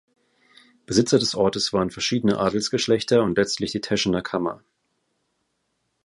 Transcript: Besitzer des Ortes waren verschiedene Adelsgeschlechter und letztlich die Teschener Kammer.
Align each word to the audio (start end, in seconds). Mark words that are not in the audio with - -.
Besitzer 0.87 1.19
des 1.19 1.35
Ortes 1.35 1.73
waren 1.73 1.91
verschiedene 1.91 2.39
Adelsgeschlechter 2.39 3.21
und 3.21 3.37
letztlich 3.37 3.71
die 3.71 3.81
Teschener 3.81 4.23
Kammer. 4.23 4.63